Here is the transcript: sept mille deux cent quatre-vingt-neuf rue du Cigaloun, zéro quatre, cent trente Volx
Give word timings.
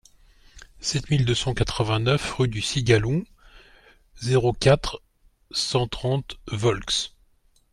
sept 0.79 1.11
mille 1.11 1.25
deux 1.25 1.35
cent 1.35 1.53
quatre-vingt-neuf 1.53 2.33
rue 2.33 2.47
du 2.47 2.59
Cigaloun, 2.59 3.23
zéro 4.19 4.51
quatre, 4.51 4.99
cent 5.51 5.85
trente 5.87 6.39
Volx 6.47 7.13